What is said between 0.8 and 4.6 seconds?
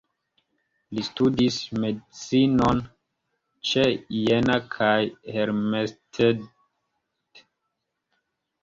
Li studis medicinon ĉe Jena